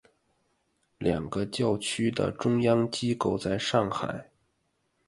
[0.97, 4.31] 两个教区的中央机构在上海。